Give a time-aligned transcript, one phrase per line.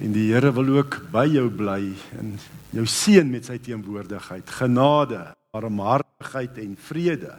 [0.00, 2.32] En die Here wil ook by jou bly en
[2.72, 4.48] jou seën met sy teenwoordigheid.
[4.60, 5.20] Genade,
[5.52, 7.34] barmhartigheid en vrede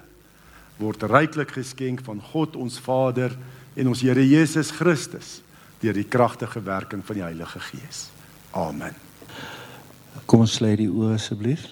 [0.81, 3.33] word ryklik geskenk van God ons Vader
[3.77, 5.39] en ons Here Jesus Christus
[5.81, 8.09] deur die kragtige werking van die Heilige Gees.
[8.53, 8.93] Amen.
[10.29, 11.63] Kom ons sluit die oë asseblief.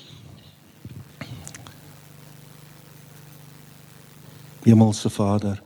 [4.66, 5.62] Hemelse Vader,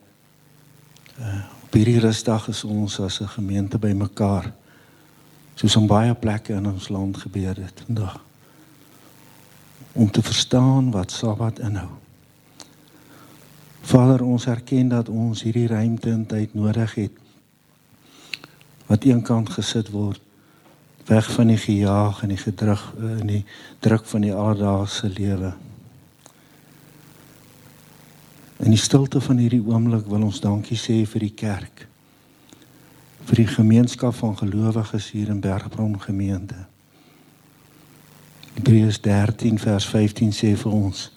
[1.19, 4.51] uh, op hierdie rusdag is ons as 'n gemeente bymekaar.
[5.53, 8.19] Soos op baie plekke in ons land gebeur het vandag.
[9.93, 11.89] Om te verstaan wat Sabbat inhou.
[13.81, 17.19] Vader, ons erken dat ons hierdie ruimte en tyd nodig het
[18.87, 20.21] wat eenkant gesit word
[21.07, 22.83] weg van die gejaag en die gedruk
[23.19, 23.43] in die
[23.83, 25.53] druk van die alledaagse lewe.
[28.63, 31.87] In die stilte van hierdie oomblik wil ons dankie sê vir die kerk.
[33.25, 36.65] Vir die gemeenskap van gelowiges hier in Bergbron gemeente.
[38.53, 41.09] Hebreërs 13 vers 15 sê vir ons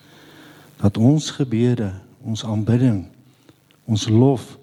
[0.76, 1.90] dat ons gebede,
[2.24, 3.06] ons aanbidding,
[3.84, 4.56] ons lof,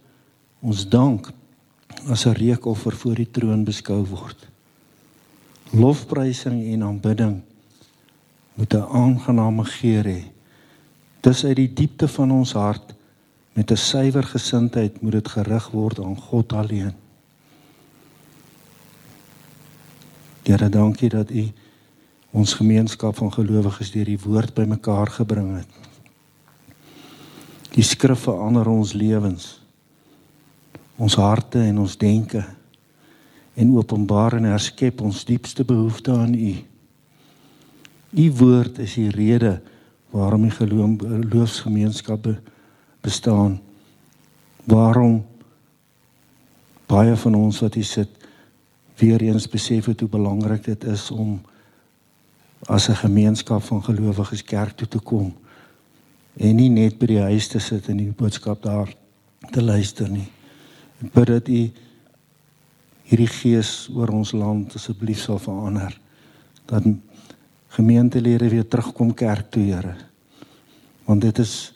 [0.61, 1.31] ons dank
[2.09, 4.49] as 'n reukoffer voor die troon beskou word.
[5.71, 7.41] Lofprysing en aanbidding
[8.53, 10.23] moet 'n aangename geur hê.
[11.21, 12.93] Dis uit die diepte van ons hart
[13.53, 17.02] met 'n suiwer gesindheid moet dit gerig word aan God alleen.
[20.43, 21.45] Here, dankie dat U
[22.35, 25.69] ons gemeenskap van gelowiges deur die woord bymekaar gebring het.
[27.73, 29.61] Die skrif verander ons lewens,
[30.99, 32.43] ons harte en ons denke
[33.53, 36.53] en openbaar en herskep ons diepste behoeftes aan U.
[38.13, 39.59] U woord is die rede
[40.13, 42.35] waarom die geloofsgemeenskappe
[43.01, 43.61] bestaan.
[44.69, 45.21] Waarom
[46.89, 48.22] baie van ons wat hier sit
[48.97, 51.41] weer eens besef het hoe belangrik dit is om
[52.65, 55.33] as 'n gemeenskap van gelowiges kerk toe te kom
[56.37, 58.93] en nie net by die huis te sit en die boodskap daar
[59.51, 60.29] te luister nie.
[61.01, 61.71] Ek bid dat u
[63.03, 65.99] hierdie gees oor ons land asseblief sal verander.
[66.65, 66.83] Dat
[67.67, 69.95] gemeentelede weer terugkom kerk toe, Here.
[71.05, 71.73] Want dit is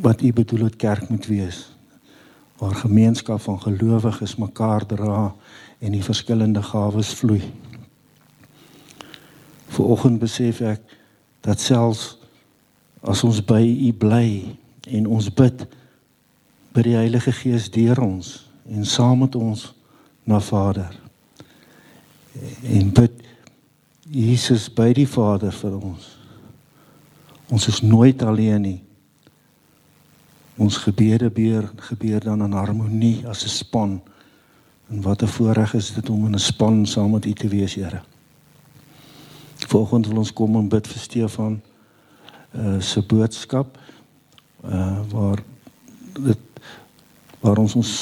[0.00, 1.68] wat U bedoel het kerk moet wees.
[2.58, 5.34] Waar gemeenskap van gelowiges mekaar dra
[5.80, 7.42] en die verskillende gawes vloei.
[9.70, 10.96] Vanoggend besef ek
[11.46, 12.16] dat selfs
[13.00, 14.28] as ons by U bly
[14.92, 15.64] en ons bid
[16.74, 18.34] by die Heilige Gees deur ons
[18.68, 19.70] en saam met ons
[20.28, 20.92] na Vader
[22.62, 23.16] en bid
[24.10, 26.06] Jesus by die Vader vir ons.
[27.50, 28.78] Ons is nooit alleen nie.
[30.60, 34.00] Ons gebede beer gebeur dan in harmonie as 'n span.
[34.90, 37.74] En wat 'n voorreg is dit om in 'n span saam met U te wees,
[37.74, 38.00] Here.
[39.56, 41.60] Volgens wil ons kom en bid vir Stefan
[42.54, 43.78] uh se boodskap
[44.64, 45.38] uh waar
[46.20, 46.38] dit
[47.40, 47.92] waar ons ons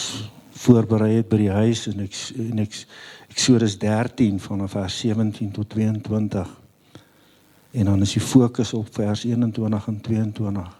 [0.50, 2.86] voorberei het by die huis en ek en ek
[3.28, 6.48] Eksodus 13 vanaf vers 17 tot 22.
[7.70, 10.78] En dan is die fokus op vers 21 en 22.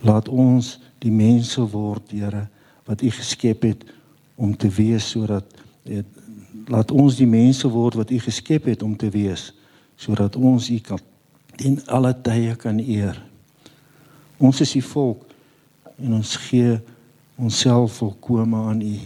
[0.00, 2.48] Laat ons die mense word, Here,
[2.84, 3.84] wat U geskep het
[4.36, 5.44] om te wees sodat
[5.88, 6.06] het,
[6.68, 9.52] laat ons die mense word wat U geskep het om te wees
[9.96, 11.00] sodat ons U kan
[11.56, 13.16] in alle tye kan eer.
[14.36, 15.22] Ons is U volk
[15.96, 16.74] en ons gee
[17.40, 18.96] onsself volkome aan U.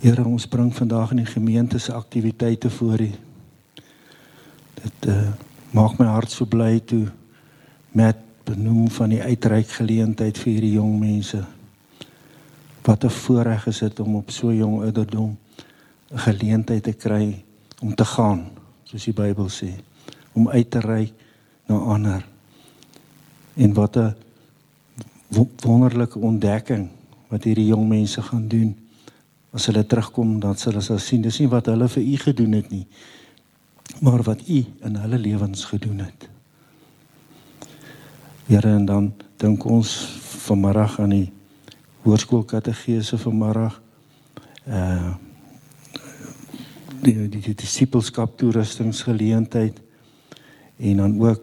[0.00, 3.10] Here, ons bring vandag in die gemeente se aktiwiteite voor U.
[4.80, 5.32] Dit uh,
[5.76, 7.06] maak my hart so bly toe
[7.96, 11.42] met benoem van die uitreik geleentheid vir hierdie jong mense.
[12.82, 15.38] Wat 'n voorreg is dit om op so jong ouderdom
[16.12, 17.44] 'n geleentheid te kry
[17.80, 18.50] om te gaan,
[18.84, 19.70] soos die Bybel sê,
[20.32, 21.12] om uit te reik
[21.66, 22.26] na ander.
[23.54, 24.14] En wat 'n
[25.62, 26.88] wonderlike ontdekking
[27.28, 28.76] wat hierdie jong mense gaan doen
[29.50, 32.70] as hulle terugkom dan sal hulle sien dis nie wat hulle vir u gedoen het
[32.70, 32.86] nie
[33.98, 36.28] maar wat u in hulle lewens gedoen het.
[38.46, 39.94] Here en dan dink ons
[40.46, 41.32] vanmiddag aan die
[42.02, 43.80] hoërskool kategese vanmiddag.
[44.66, 45.14] Uh
[47.00, 49.78] die die, die disipelskap toerustingsgeleentheid
[50.76, 51.42] en dan ook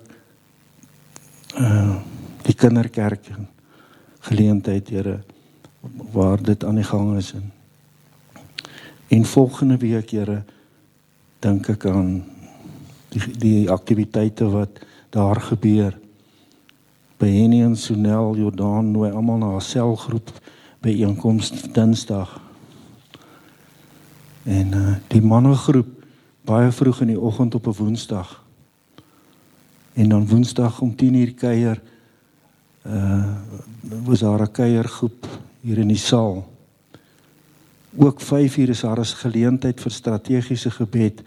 [1.58, 1.96] uh
[2.46, 3.32] die kinderkerk
[4.30, 5.20] geleentheid Here
[6.14, 7.52] waar dit aan die gang is en
[9.08, 10.44] En volgende week, Here,
[11.40, 12.26] dink ek aan
[13.14, 14.82] die die aktiwiteite wat
[15.16, 15.96] daar gebeur.
[17.18, 20.30] By Henny en Sonel Jordan nooi almal na 'n selgroep
[20.82, 22.42] by byeenkoms Dinsdag.
[24.44, 25.88] En uh die mannegroep
[26.46, 28.44] baie vroeg in die oggend op 'n Woensdag.
[29.94, 31.82] En dan Woensdag om 10:00 kuier
[32.86, 33.36] uh
[34.06, 35.28] was daar 'n kuiergroep
[35.62, 36.46] hier in die saal.
[37.96, 41.24] Ook 5:00 is daar 'n geleentheid vir strategiese gebed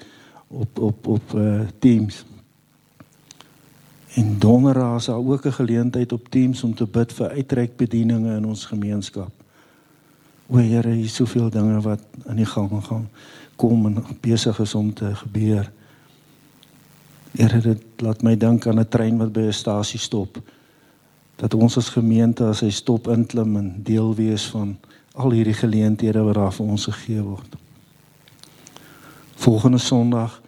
[0.46, 2.24] op op op uh Teams.
[4.14, 8.46] En donderdag is daar ook 'n geleentheid op Teams om te bid vir uitreikbedieninge in
[8.46, 9.30] ons gemeenskap.
[10.46, 13.08] O Here, hier is soveel dinge wat aan die gang gaan
[13.56, 15.72] kom en besig is om te gebeur.
[17.30, 20.38] Here, dit laat my dink aan 'n trein wat by 'n stasie stop.
[21.36, 24.78] Dat ons as gemeente as hy stop inklim en deel wees van
[25.12, 27.56] al hierdie geleenthede wat daar vir ons gegee word.
[29.34, 30.42] Volgende Sondag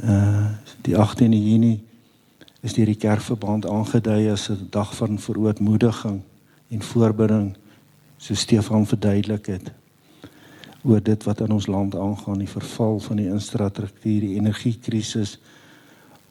[0.00, 0.46] uh
[0.80, 1.87] die 18de Junie
[2.60, 6.20] is deur die kerkverband aangedui as 'n dag van verootmoediging
[6.68, 7.56] en voorbereiding
[8.16, 9.72] so Stefan verduidelik het
[10.82, 15.38] oor dit wat in ons land aangaan, die verval van die infrastruktuur, die energiekrisis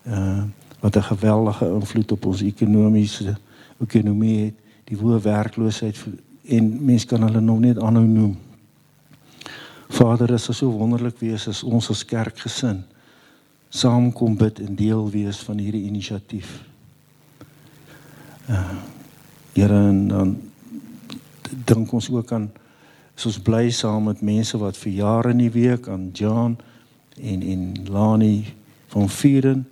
[0.08, 0.44] uh
[0.80, 3.36] wat 'n geweldige invloed op ons ekonomiese
[3.82, 4.54] ekonomie het,
[4.84, 5.98] die hoë werkloosheid
[6.44, 8.38] en mense kan hulle nog net aanhou noem.
[9.90, 12.84] Vader, dit is so wonderlik wees as ons as kerkgesin
[13.70, 16.62] saamkom bid en deel wees van hierdie inisiatief.
[18.50, 18.70] Uh
[19.58, 20.36] Here en dan
[21.66, 22.52] dink ons ook aan
[23.26, 26.54] ons bly saam met mense wat vir jare in die week aan John
[27.18, 28.54] en en Lani
[28.94, 29.64] van Vieren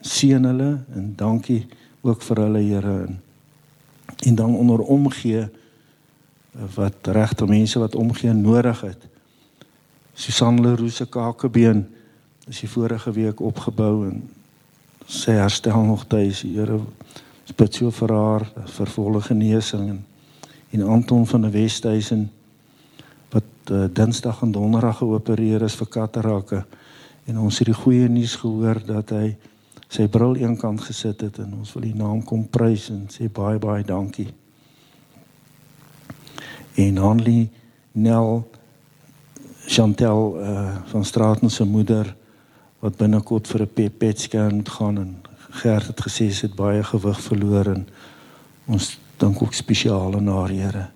[0.00, 1.66] seën hulle en dankie
[2.06, 3.18] ook vir hulle Here en
[4.30, 5.48] en dan onder omgee
[6.74, 9.02] wat regte mense wat omgee nodig het.
[10.14, 11.86] Susan Leroux se kakebeen
[12.46, 14.20] is die vorige week opgebou en
[15.06, 16.42] sy herstel nog tuis.
[16.46, 16.80] Here
[17.56, 18.44] bid so vir haar
[18.76, 20.04] vir volle genesing en
[20.70, 22.26] en Anton van die Westhuizen
[23.30, 26.64] wat uh, Dinsdag en Donderdag geopereer is vir katarake
[27.26, 29.30] en ons het die goeie nuus gehoor dat hy
[29.88, 33.62] sy bril eenkant gesit het en ons wil die naam kom prys en sê baie
[33.62, 34.28] baie dankie.
[36.76, 37.48] En Hanlie
[37.94, 38.42] Nel
[39.66, 42.14] Chantel uh, van Straten se moeder
[42.86, 45.12] wat binnekort vir 'n PET scan gaan en
[45.56, 47.86] Gert het gesê sy het baie gewig verloor en
[48.66, 50.86] ons dink ook spesiaal aan haar Here.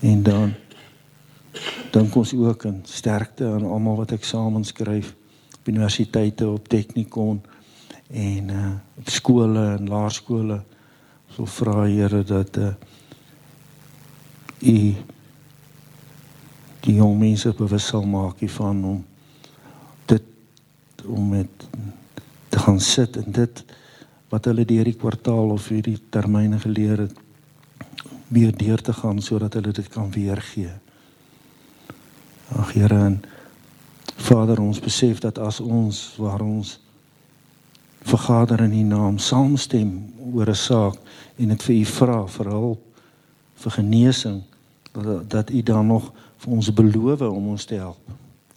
[0.00, 0.54] En dan
[1.92, 5.14] dink ons ook aan sterkte aan almal wat eksamens skryf
[5.58, 7.40] op universiteite, op Technikon
[8.10, 10.62] en uh op skole en laerskole.
[11.34, 12.74] So vra Here dat uh
[14.60, 14.94] u
[16.80, 19.04] die jong mense bewus sal maak hiervan om
[21.06, 21.68] om met
[22.48, 23.64] te gaan sit en dit
[24.28, 27.18] wat hulle deur die kwartaal of hierdie termyne geleer het
[28.32, 30.72] weer deur te gaan sodat hulle dit kan weergee.
[32.56, 33.20] Ag Here en
[34.16, 36.78] Vader, ons besef dat as ons waar ons
[38.02, 39.92] vergader in U naam saamstem
[40.32, 40.96] oor 'n saak
[41.36, 42.82] en dit vir U vra vir hulp
[43.54, 44.42] vir genesing
[44.92, 48.00] dat dat U dan nog vir ons beloof om ons te help.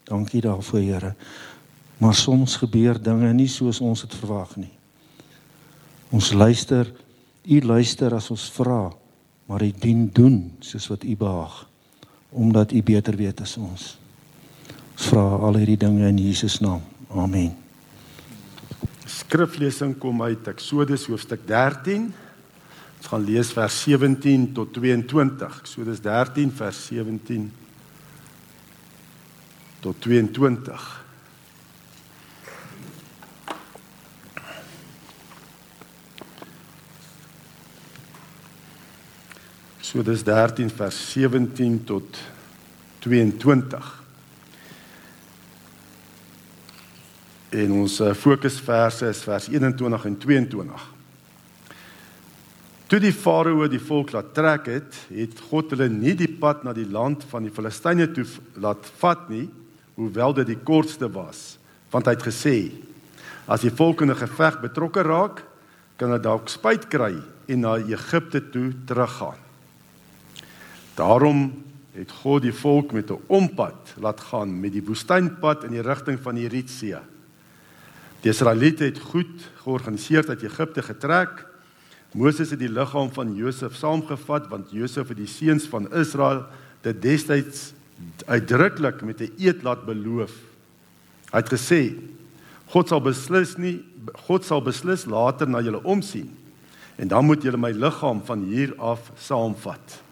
[0.04, 1.16] Dankie daarvoor, Here.
[1.98, 4.72] Maar soms gebeur dinge nie soos ons dit verwag nie.
[6.16, 6.90] Ons luister,
[7.46, 8.90] u luister as ons vra,
[9.46, 11.62] maar u dien doen soos wat u behaag,
[12.32, 13.94] omdat u beter weet as ons.
[14.96, 16.84] Ons vra al hierdie dinge in Jesus naam.
[17.16, 17.54] Amen.
[19.06, 22.10] Skriflesing kom uit Eksodus hoofstuk 13.
[23.00, 25.60] Ons gaan lees vers 17 tot 22.
[25.62, 27.50] Eksodus 13 vers 17
[29.84, 31.05] tot 22.
[39.86, 42.18] So dis 13 vers 17 tot
[43.04, 43.90] 22.
[47.50, 50.88] En ons eh, fokusverse is vers 21 en 22.
[52.90, 56.74] Toe die farao die volk laat trek het, het God hulle nie die pad na
[56.74, 58.26] die land van die Filistyne toe
[58.58, 59.46] laat vat nie,
[60.02, 61.60] hoewel dit die kortste was,
[61.94, 62.58] want hy het gesê:
[63.46, 65.46] As die volk in 'n geveg betrokke raak,
[65.98, 69.45] kan hulle dalk spyt kry en na Egipte toe teruggaan.
[70.96, 71.64] Daarom
[71.96, 76.20] het God die volk met 'n ompad laat gaan met die woestynpad in die rigting
[76.20, 77.00] van die Rietsee.
[78.22, 81.46] Die Israeliete het goed georganiseerd uit Egipte getrek.
[82.12, 86.46] Moses het die liggaam van Josef saamgevat want Josef het die seuns van Israel
[86.82, 87.74] dit destyds
[88.26, 90.32] uitdruklik met 'n eed laat beloof.
[91.32, 91.94] Hy het gesê:
[92.66, 93.84] God sal beslis nie
[94.28, 96.38] God sal beslis later na julle omsien
[96.96, 100.05] en dan moet julle my liggaam van hier af saamvat.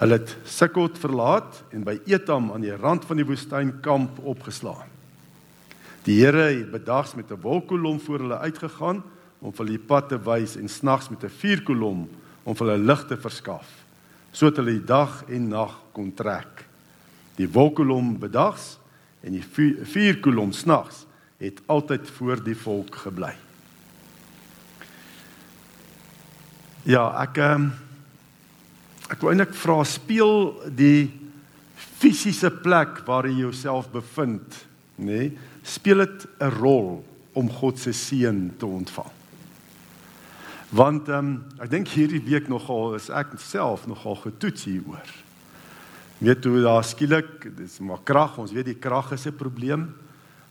[0.00, 4.88] Hulle het Sukkot verlaat en by Etam aan die rand van die woestyn kamp opgeslaan.
[6.06, 9.02] Die Here het bedags met 'n wolkkolom voor hulle uitgegaan
[9.38, 12.08] om hulle die pad te wys en snags met 'n vuurkolom
[12.42, 13.68] om hulle lig te verskaf,
[14.32, 16.64] sodat hulle die dag en nag kon trek.
[17.36, 18.78] Die wolkkolom bedags
[19.20, 19.44] en die
[19.82, 21.04] vuurkolom snags
[21.36, 23.34] het altyd voor die volk gebly.
[26.82, 27.89] Ja, ek ehm
[29.10, 31.10] ek wou eintlik vra speel die
[32.00, 34.62] fisiese plek waar jy jouself bevind,
[35.00, 35.06] nê?
[35.06, 35.30] Nee,
[35.62, 39.10] speel dit 'n rol om God se seën te ontvang?
[40.70, 45.10] Want ehm um, ek dink hierdie week nogal is ek self nogal getoets hieroor.
[46.18, 49.94] Weet hoe daar skielik, dis maar krag, ons weet die krag is 'n probleem.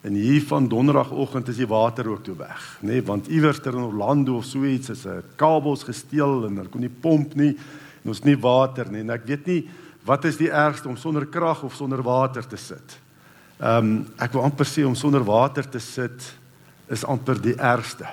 [0.01, 3.73] En hier van donderdagoggend is die water ook toe weg, nê, nee, want iewers ter
[3.73, 7.57] in Orlando of so iets is 'n kabels gesteel en hulle kon nie pomp nie
[8.03, 9.03] en ons nie water nie.
[9.05, 9.61] En ek weet nie
[10.07, 12.97] wat is die ergste om sonder krag of sonder water te sit.
[13.59, 16.33] Ehm um, ek wil amper sê om sonder water te sit
[16.89, 18.07] is amper die ergste.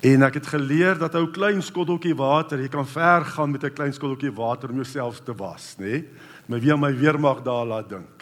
[0.00, 3.74] En ek het geleer dat ou klein skotteltjie water, jy kan ver gaan met 'n
[3.74, 5.84] klein skotteltjie water om jouself te was, nê?
[5.84, 6.04] Nee?
[6.46, 8.15] My weer my weer mag daar laat dink.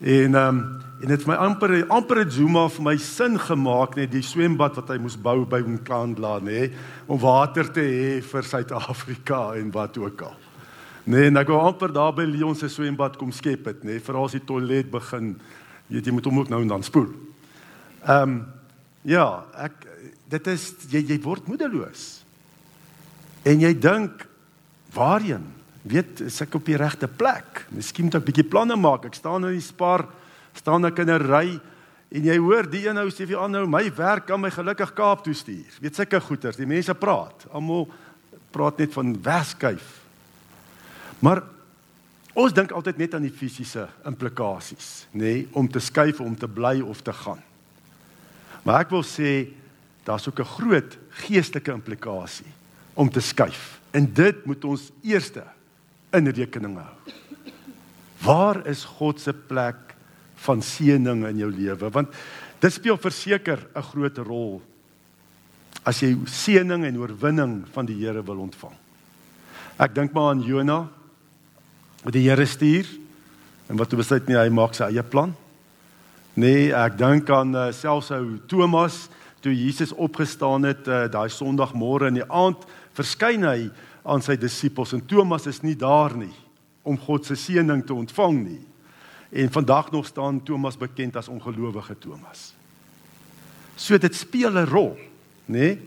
[0.00, 3.94] En ehm um, en dit het my amper amper het Zuma vir my sin gemaak
[3.96, 6.66] net die swembad wat hy moes bou by Mkandla nê
[7.08, 10.34] om water te hê vir Suid-Afrika en wat ook al.
[11.04, 14.20] Nee, en ek wou amper daar by Leon se swembad kom skep het nê vir
[14.20, 15.34] as die toilet begin
[15.88, 17.08] weet jy moet hom ook nou en dan spoel.
[18.04, 18.40] Ehm um,
[19.08, 19.84] ja, ek
[20.28, 22.20] dit is jy jy word moedeloos.
[23.48, 24.28] En jy dink
[24.92, 25.48] waarheen?
[25.82, 27.64] Weet is ek op die regte plek?
[27.72, 29.06] Miskien moet ek bietjie planne maak.
[29.08, 30.06] Ek staan in die spar,
[30.54, 31.60] staan ek in 'n ry
[32.10, 35.24] en jy hoor die een nou sê vir aanhou my werk kan my gelukkig Kaap
[35.24, 35.78] toe stuur.
[35.80, 36.56] Weet sulke goeters.
[36.56, 37.46] Die mense praat.
[37.52, 37.88] Almal
[38.50, 40.00] praat net van wegskuif.
[41.20, 41.42] Maar
[42.34, 46.48] ons dink altyd net aan die fisiese implikasies, nê, nee, om te skuif om te
[46.48, 47.40] bly of te gaan.
[48.64, 49.48] Maar ek wil sê
[50.04, 52.52] daar's ook 'n groot geestelike implikasie
[52.94, 53.80] om te skuif.
[53.90, 55.44] En dit moet ons eerste
[56.16, 57.14] in rekening hou.
[58.20, 59.94] Waar is God se plek
[60.44, 61.90] van seëning in jou lewe?
[61.92, 62.12] Want
[62.60, 64.62] dit speel verseker 'n groot rol
[65.84, 68.76] as jy seëning en oorwinning van die Here wil ontvang.
[69.78, 70.88] Ek dink maar aan Jona
[72.02, 72.86] wat die Here stuur
[73.68, 75.34] en wat besluit nie hy maak sy eie plan.
[76.34, 79.08] Nee, ek dink aan uh, selfs ou Thomas
[79.40, 82.66] toe Jesus opgestaan het uh, daai Sondagmôre in die aand
[82.96, 83.70] verskyn hy
[84.04, 86.34] aan sy disippels en Thomas is nie daar nie
[86.82, 88.62] om God se seëning te ontvang nie.
[89.30, 92.54] En vandag nog staan Thomas bekend as ongelowige Thomas.
[93.76, 94.96] So dit speel 'n rol,
[95.46, 95.58] nê?
[95.58, 95.78] Nee?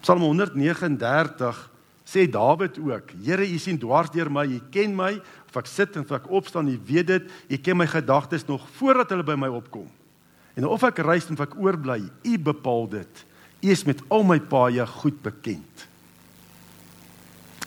[0.00, 1.70] Psalm 139
[2.04, 5.96] sê Dawid ook: Here, U sien dwars deur my, U ken my, of ek sit
[5.96, 7.30] en of ek opstaan, U weet dit.
[7.48, 9.88] U ken my gedagtes nog voordat hulle by my opkom.
[10.58, 13.24] En of ek reis of ek oorbly, U bepaal dit.
[13.62, 15.86] U is met al my paaie goed bekend.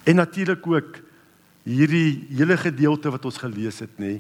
[0.04, 1.00] En natuurlik ook
[1.64, 4.18] hierdie hele gedeelte wat ons gelees het nê,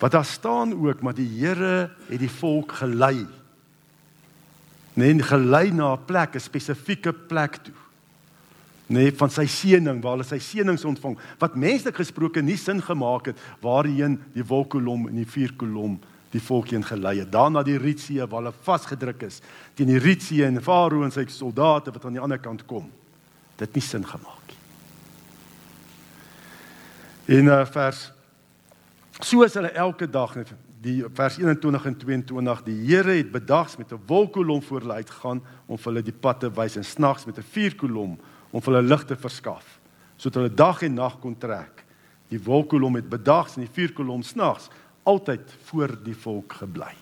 [0.00, 3.24] wat daar staan ook maar die Here het die volk gelei.
[4.98, 7.78] Nee, gelei na 'n plek, 'n spesifieke plek toe.
[8.86, 13.26] Nee, van sy seëning waar hulle sy seënings ontvang wat menslik gesproke nie sin gemaak
[13.26, 16.00] het waarheen die wolkkolom en die vuurkolom
[16.30, 17.32] die volk heen gelei het.
[17.32, 19.40] Daarna die Rietsee waar hulle vasgedruk is
[19.74, 22.90] teen die Rietsee en Farao en sy soldate wat aan die ander kant kom.
[23.56, 24.54] Dit nie sin gemaak.
[27.30, 28.10] En uh, vers
[29.20, 30.32] so is hulle elke dag
[30.80, 35.42] die vers 21 en 22 die Here het bedags met 'n wolkkolom voor hulle uitgegaan
[35.66, 38.18] om vir hulle die pad te wys en snags met 'n vuurkolom
[38.50, 39.78] om hulle lig te verskaf
[40.16, 41.84] sodat hulle dag en nag kon trek.
[42.28, 44.68] Die wolkkolom het bedags en die vuurkolom snags
[45.02, 46.92] altyd voor die volk gebly.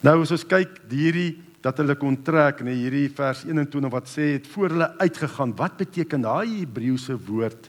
[0.00, 4.34] Nou as ons kyk hierdie dat hulle kon trek en hierdie vers 21 wat sê
[4.36, 5.56] het voor hulle uitgegaan.
[5.56, 7.68] Wat beteken daai Hebreëse woord?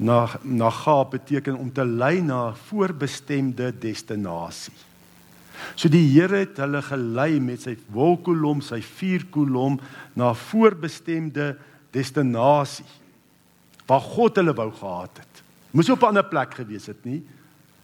[0.00, 4.72] na na gaap beteken om te lei na voorbestemde destinasie.
[5.76, 9.76] So die Here het hulle gelei met sy wolkkolom, sy vuurkolom
[10.16, 11.52] na voorbestemde
[11.92, 12.88] destinasie
[13.90, 15.42] waar God hulle wou gehad het.
[15.74, 17.22] Moes op 'n ander plek gewees het nie.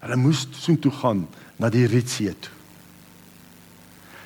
[0.06, 1.24] Hulle moes soontoe gaan
[1.58, 2.52] na die Rietsee toe.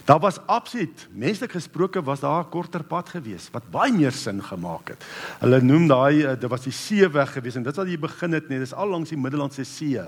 [0.05, 4.43] Daar was absoluut menslik gesproke was daar 'n korter pad gewees wat baie meer sin
[4.43, 5.05] gemaak het.
[5.41, 8.49] Hulle noem daai eh, dit was die seeweg gewees en dit wat hier begin het
[8.49, 10.01] net dis al langs die Middellandse See.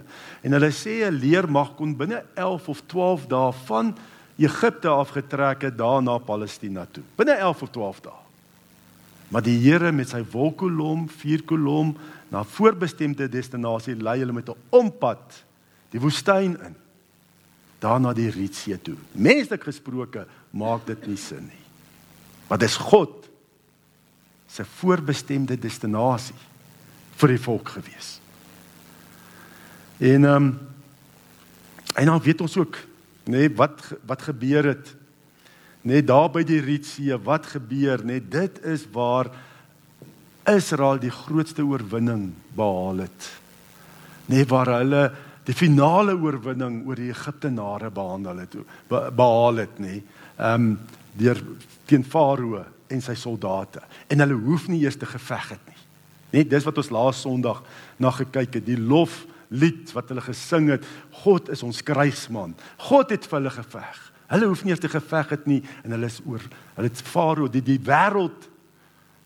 [0.42, 3.96] En hulle sê 'n leermag kon binne 11 of 12 dae van
[4.36, 7.04] Egipte afgetrek het daar na Palestina toe.
[7.16, 8.20] Binne 11 of 12 dae.
[9.28, 11.96] Maar die Here met sy wolkkolom, vuurkolom
[12.28, 15.44] na voorbestemde destinasie lei hulle met 'n ompad
[15.92, 16.76] die woestyn in.
[17.82, 18.96] Daarna die Rietsee toe.
[19.12, 21.62] Menslik gesproke maak dit nie sin nie.
[22.48, 23.28] Maar dis God
[24.52, 26.36] se voorbestemde destinasie
[27.20, 28.18] vir die volk gewees.
[30.02, 30.52] En ehm um,
[31.92, 32.78] en dan weet ons ook
[33.28, 34.94] nê nee, wat wat gebeur het
[35.82, 39.28] net nee, daar by die Rietsee wat gebeur net nee, dit is waar
[40.48, 43.28] Israel die grootste oorwinning behaal het.
[44.26, 45.02] Nee waar hulle
[45.46, 48.56] die finale oorwinning oor die Egiptenare behandel het
[48.88, 50.00] behaal het nê.
[50.38, 50.74] Ehm um,
[51.12, 51.36] deur
[51.84, 53.82] teen Farao en sy soldate.
[54.08, 55.82] En hulle hoef nie eers te geveg het nie.
[56.38, 57.60] Net dis wat ons laas Sondag
[58.00, 60.86] na gekyk het, die loflied wat hulle gesing het.
[61.20, 62.54] God is ons kruisman.
[62.88, 64.00] God het vir hulle geveg.
[64.32, 66.48] Hulle hoef nie eers te geveg het nie en hulle is oor.
[66.78, 68.48] Hulle het Farao die die wêreld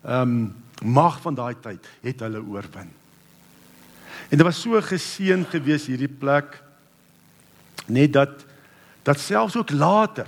[0.03, 0.39] ehm um,
[0.83, 2.91] mag van daai tyd het hulle oorwin.
[4.29, 6.59] En dit was so geseën gewees hierdie plek
[7.87, 8.43] net dat
[9.07, 10.27] dat selfs ook later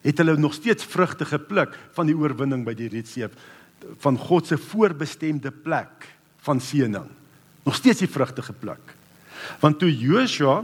[0.00, 3.28] het hulle nog steeds vrugte gepluk van die oorwinning by die Rietsee
[4.00, 6.08] van God se voorbestemde plek
[6.46, 7.08] van seëning.
[7.64, 8.94] Nog steeds die vrugte gepluk.
[9.60, 10.62] Want toe Joshua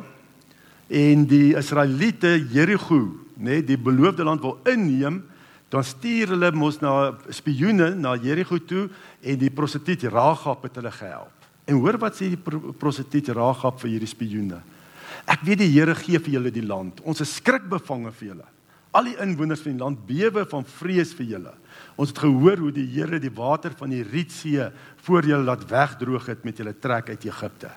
[0.89, 3.01] en die Israeliete Jerigo,
[3.37, 5.21] nê, nee, die beloofde land wil inneem,
[5.69, 8.87] dan stuur hulle mos na spioene na Jerigo toe
[9.21, 11.36] en die prostituut Ragab het hulle gehelp.
[11.67, 12.39] En hoor wat sê die
[12.79, 14.61] prostituut Ragab vir hierdie spioene?
[15.27, 17.01] Ek weet die Here gee vir julle die land.
[17.03, 18.47] Ons is skrikbevange vir julle.
[18.97, 21.55] Al die inwoners van die land bewe van vrees vir julle.
[21.99, 24.71] Ons het gehoor hoe die Here die water van die Rietsee
[25.09, 27.73] voor julle laat wegdroog het met julle trek uit Egipte.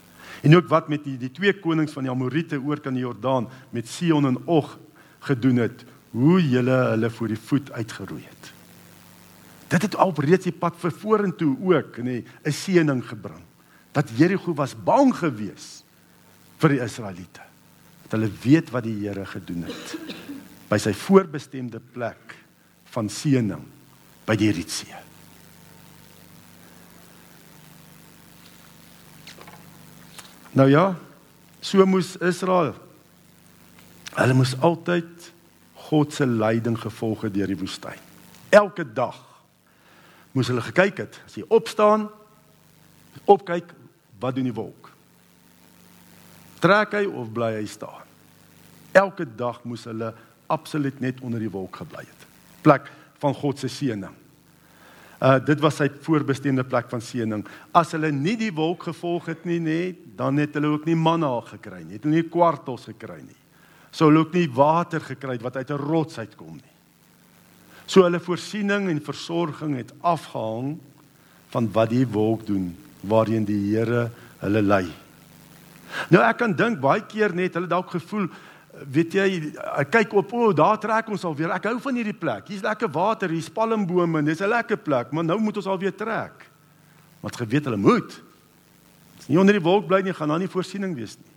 [0.45, 3.49] En ook wat met die, die twee konings van die Amorite oor kan die Jordaan
[3.75, 4.77] met Sion en Og
[5.25, 8.53] gedoen het, hoe julle hulle voor die voet uitgeroei het.
[9.69, 13.48] Dit het al reeds die pad vir vorentoe ook nê 'n seëning gebring.
[13.91, 15.85] Dat Jerigo was bang geweest
[16.59, 17.43] vir die Israeliete.
[18.05, 19.95] Dat hulle weet wat die Here gedoen het
[20.69, 22.35] by sy voorbestemde plek
[22.93, 23.63] van seëning
[24.27, 24.97] by die Rietsee.
[30.53, 30.93] Nou ja,
[31.61, 32.75] so moes Israel
[34.19, 35.29] hulle moes altyd
[35.89, 37.97] God se leiding gevolg het deur die woestyn.
[38.53, 39.17] Elke dag
[40.35, 42.07] moes hulle gekyk het as hy opstaan,
[43.29, 43.71] opkyk,
[44.19, 44.91] wat doen die wolk?
[46.59, 48.07] Trek hy of bly hy staan?
[48.91, 50.13] Elke dag moes hulle
[50.49, 52.25] absoluut net onder die wolk gebly het.
[52.65, 52.89] Plek
[53.21, 54.15] van God se seëning.
[55.19, 57.43] Uh dit was sy voorbestemde plek van seëning.
[57.75, 59.79] As hulle nie die wolk gevolg het nie, nê,
[60.15, 61.97] dan het hulle ook nie manna gekry nie.
[61.97, 63.37] Het hulle nie kwartels gekry nie.
[63.91, 66.75] Sou hulle ook nie water gekry het wat uit 'n rots uitkom nie.
[67.85, 70.77] So hulle voorsiening en versorging het afgehang
[71.49, 74.09] van wat die wolk doen, waarheen die Here
[74.39, 74.85] hulle lei.
[76.09, 78.29] Nou ek kan dink baie keer net hulle dalk gevoel
[78.87, 79.27] weet jy
[79.81, 81.51] ek kyk op o, oh, daar trek ons alweer.
[81.55, 82.47] Ek hou van hierdie plek.
[82.51, 86.45] Hier's lekker water, hier's palmbome, dis 'n lekker plek, maar nou moet ons alweer trek.
[87.21, 88.21] Want geweet hulle moet.
[89.27, 91.28] Nie onder die wolk bly nie, gaan daar nie voorsiening wees nie.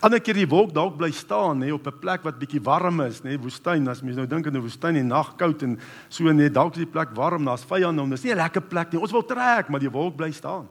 [0.00, 3.20] Ander keer die wolk dalk bly staan, nê, op 'n plek wat bietjie warm is,
[3.22, 3.88] nê, woestyn.
[3.88, 6.84] As mens nou dink aan 'n woestyn en nag koud en so net dalk is
[6.84, 8.10] die plek warm, daar's vyande om.
[8.10, 9.00] Dis nie 'n lekker plek nie.
[9.00, 10.68] Ons wil trek, maar die wolk bly staan.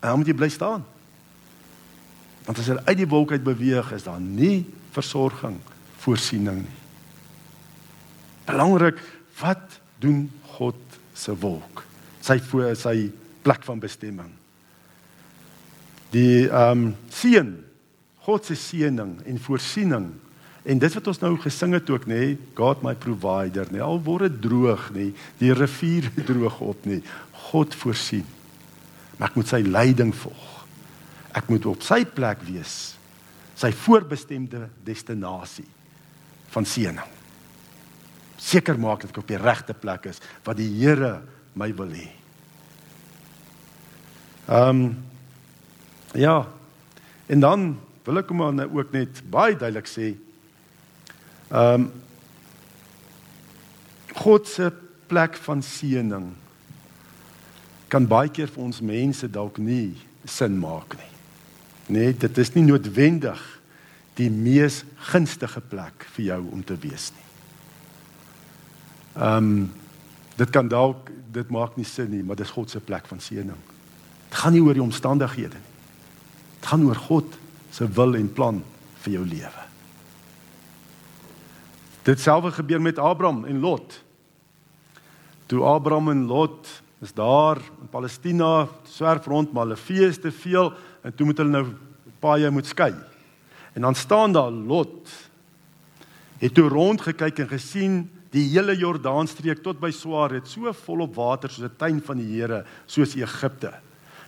[0.00, 0.84] En dan moet jy bly staan.
[2.44, 5.60] Want as hulle uit die wolk uit beweeg, is daar nie versorging,
[6.02, 6.78] voorsiening nie.
[8.44, 8.98] Belangrik,
[9.40, 10.78] wat doen God
[11.14, 11.84] se wolk?
[12.20, 13.10] Sy voor sy
[13.42, 14.30] plek van bestemming.
[16.12, 17.54] Die ehm um, seën,
[18.22, 20.12] God se seëning en voorsiening.
[20.62, 23.80] En dit wat ons nou gesing het ook nê, God my provider nê.
[23.82, 25.08] Al word dit droog nê,
[25.40, 27.00] die rivier droog op nê.
[27.50, 28.26] God voorsien.
[29.18, 30.48] Maar ek moet sy leiding volg.
[31.34, 32.94] Ek moet op sy plek wees.
[33.58, 35.66] Sy voorbestemde destinasie
[36.54, 37.18] van seëning.
[38.42, 41.20] Seker maak dat ek op die regte plek is wat die Here
[41.58, 42.10] my wil hê.
[44.46, 44.84] Ehm um,
[46.12, 46.42] ja.
[47.26, 47.62] En dan
[48.04, 50.14] wil ek maar nou ook net baie duidelik sê
[51.52, 51.90] ehm um,
[54.12, 54.66] God se
[55.08, 56.26] plek van seëning
[57.92, 59.96] kan baie keer vir ons mense dalk nie
[60.28, 61.10] sin maak nie.
[61.96, 63.40] Nee, dit is nie noodwendig
[64.16, 67.28] die mees gunstige plek vir jou om te wees nie.
[69.20, 69.70] Ehm um,
[70.32, 73.58] dit kan dalk dit maak nie sin nie, maar dis God se plek van seëning.
[74.30, 75.74] Dit gaan nie oor die omstandighede nie.
[76.60, 77.36] Dit gaan oor God
[77.72, 78.60] se wil en plan
[79.02, 79.66] vir jou lewe.
[82.06, 84.00] Dit selfde gebeur met Abraham en Lot.
[85.46, 86.68] Toe Abraham en Lot
[87.02, 91.38] is daar in Palestina, swerf rond maar hulle vee is te veel en toe moet
[91.42, 91.66] hulle nou
[92.22, 92.92] paaie moet skei.
[93.72, 95.10] En dan staan daar Lot
[96.42, 98.02] het toe rond gekyk en gesien
[98.34, 102.40] die hele Jordaanstreek tot by Swaar het so volop water soos 'n tuin van die
[102.40, 103.72] Here, soos Egipte.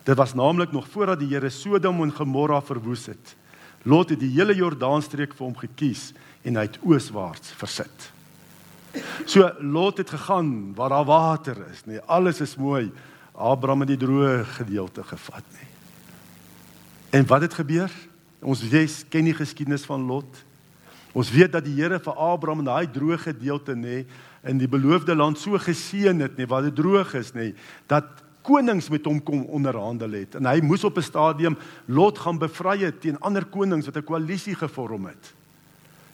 [0.04, 3.36] Dit was naamlik nog voordat die Here Sodom en Gomorra verwoes het.
[3.82, 6.10] Lot het die hele Jordaanstreek vir hom gekies
[6.44, 8.10] en hy het ooswaarts versit.
[9.26, 12.90] So Lot het gegaan waar daar water is, nee, alles is mooi.
[13.32, 15.70] Abraham het die droë gedeelte gevat, nee.
[17.20, 17.90] En wat het gebeur?
[18.44, 20.44] Ons weet ken die geskiedenis van Lot.
[21.14, 24.02] Ons weet dat die Here vir Abraham in daai droë gedeelte nê
[24.44, 27.52] in die beloofde land so geseën het nê waar dit droog is nê
[27.90, 32.38] dat konings met hom kom onderhandel het en hy moes op 'n stadium Lot gaan
[32.38, 35.32] bevry het teen ander konings wat 'n koalisie gevorm het.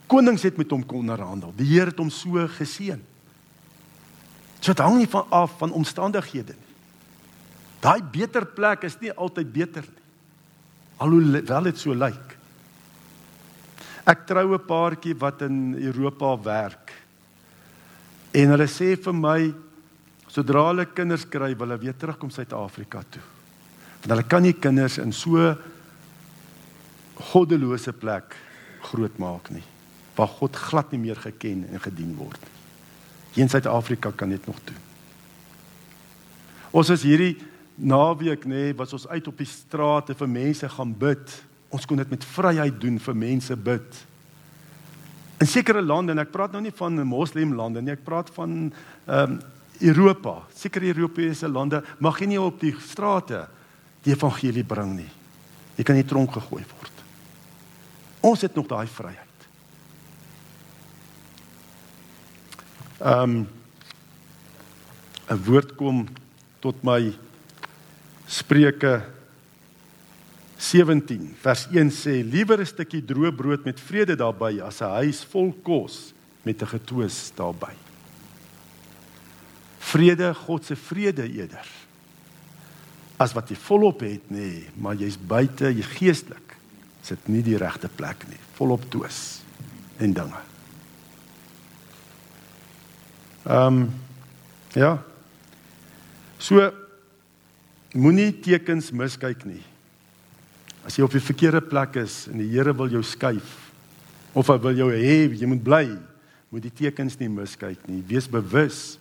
[0.07, 1.53] Konings het met hom kon onderhandel.
[1.57, 3.01] Die Here het hom so geseën.
[4.61, 6.75] So dit hang nie van af van omstandighede nie.
[7.81, 10.03] Daai beter plek is nie altyd beter nie.
[10.97, 12.37] Alhoewel dit so lyk.
[14.05, 16.93] Ek trou 'n paartjie wat in Europa werk.
[18.33, 19.55] En hulle sê vir my
[20.31, 23.23] sodra hulle kinders kry, wil hulle weer terugkom Suid-Afrika toe.
[24.01, 25.51] Want hulle kan nie kinders in so
[27.33, 28.37] goddelose plek
[28.91, 29.67] grootmaak nie
[30.17, 32.57] waar God glad nie meer geken en gedien word nie.
[33.37, 34.81] Hier in Suid-Afrika kan dit nog doen.
[36.77, 37.39] Ons is hierdie
[37.81, 41.39] naweek nê, was ons uit op die strate vir mense gaan bid
[41.71, 43.99] Ons kon dit met vryheid doen vir mense bid.
[45.41, 48.61] In sekere lande en ek praat nou nie van moslemlande nie, ek praat van
[49.07, 49.41] ehm um,
[49.81, 53.47] Europa, sekere Europese lande mag jy nie op die strate
[54.05, 55.09] die evangelie bring nie.
[55.77, 57.03] Jy kan nie tronk gegooi word.
[58.21, 59.27] Ons het nog daai vryheid.
[63.01, 63.49] Ehm um,
[65.31, 66.09] 'n woord kom
[66.61, 67.13] tot my
[68.27, 69.01] Spreuke
[70.59, 75.25] 17 vers 1 sê liewer 'n stukkie droë brood met vrede daarbey as 'n huis
[75.25, 76.13] vol kos
[76.43, 77.90] met 'n getwis daarbey.
[79.91, 81.67] Vrede, God se vrede eerder.
[83.21, 86.57] As wat jy volop het nê, nee, maar jy's buite, jy geestelik
[87.05, 89.41] sit nie die regte plek nie, volop twis
[90.01, 90.45] en dinge.
[93.49, 93.89] Ehm um,
[94.77, 94.93] ja.
[96.39, 96.63] So
[97.93, 99.63] moenie tekens miskyk nie.
[100.87, 103.57] As jy op die verkeerde plek is en die Here wil jou skuif
[104.33, 105.85] of hy wil jou hê jy moet bly,
[106.55, 108.05] moet die tekens nie miskyk nie.
[108.07, 109.01] Wees bewus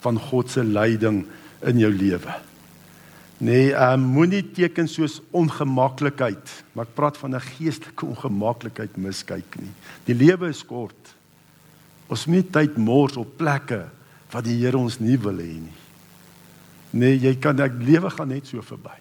[0.00, 1.26] van God se leiding
[1.66, 2.34] in jou lewe.
[3.40, 9.72] Nee, um, moenie tekens soos ongemaklikheid, maar ek praat van 'n geestelike ongemaklikheid miskyk nie.
[10.04, 11.14] Die lewe is kort.
[12.08, 13.88] Ons moet nie tyd mors op plekke
[14.30, 15.78] wat die Here ons nie wil hê nie.
[16.90, 18.96] Nee, jy kan ek lewe gaan net so verby.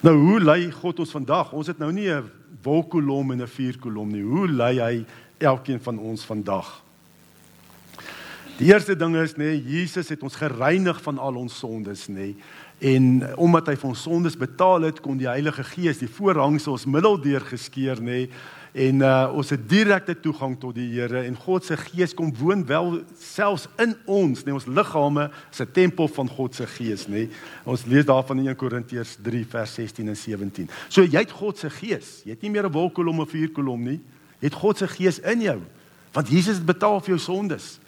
[0.00, 1.52] Nou hoe lei God ons vandag?
[1.52, 2.30] Ons het nou nie 'n
[2.62, 4.22] wolkkolom en 'n vuurkolom nie.
[4.22, 5.04] Hoe lei hy
[5.38, 6.85] elkeen van ons vandag?
[8.56, 12.30] Die eerste ding is nê, Jesus het ons gereinig van al ons sondes nê.
[12.80, 16.86] En omdat hy vir ons sondes betaal het, kon die Heilige Gees die voorhangsel ons
[16.88, 18.26] middeldeur geskeur nê
[18.76, 22.64] en uh, ons het direkte toegang tot die Here en God se Gees kom woon
[22.68, 27.28] wel selfs in ons, nee ons liggame is 'n tempel van God se Gees, nê.
[27.64, 30.68] Ons lees daarvan in 1 Korintiërs 3 vers 16 en 17.
[30.88, 32.22] So jy het God se Gees.
[32.24, 34.00] Jy het nie meer 'n wolkkolom of 'n vuurkolom nie.
[34.40, 35.60] Jy het God se Gees in jou.
[36.12, 37.80] Want Jesus het betaal vir jou sondes.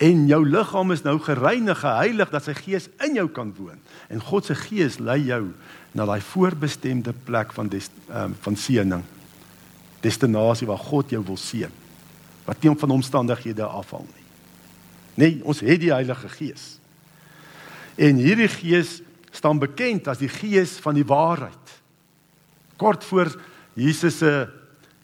[0.00, 3.80] En jou liggaam is nou gereinig, geheilig dat sy Gees in jou kan woon.
[4.08, 5.50] En God se Gees lei jou
[5.92, 9.04] na daai voorbestemde plek van des, um, van seëning
[10.00, 11.72] destinasie waar God jou wil seën.
[12.46, 14.26] Wat nie van omstandighede afhang nie.
[15.20, 16.78] Nee, ons het die Heilige Gees.
[18.00, 21.76] En hierdie Gees staan bekend as die Gees van die waarheid.
[22.80, 23.34] Kort voor
[23.76, 24.48] Jesus se